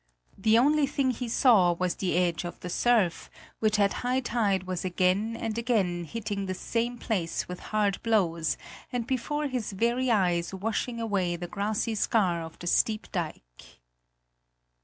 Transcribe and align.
The 0.35 0.57
only 0.57 0.87
thing 0.87 1.11
he 1.11 1.29
saw 1.29 1.73
was 1.73 1.93
the 1.93 2.15
edge 2.17 2.43
of 2.43 2.59
the 2.61 2.71
surf, 2.71 3.29
which 3.59 3.77
at 3.77 3.93
high 4.01 4.19
tide 4.21 4.63
was 4.63 4.83
again 4.83 5.35
and 5.39 5.55
again 5.59 6.05
hitting 6.05 6.47
the 6.47 6.55
same 6.55 6.97
place 6.97 7.47
with 7.47 7.59
hard 7.69 8.01
blows 8.01 8.57
and 8.91 9.05
before 9.05 9.45
his 9.45 9.73
very 9.73 10.09
eyes 10.09 10.55
washing 10.55 10.99
away 10.99 11.35
the 11.35 11.47
grassy 11.47 11.93
scar 11.93 12.41
of 12.41 12.57
the 12.57 12.65
steep 12.65 13.11
dike. 13.11 13.77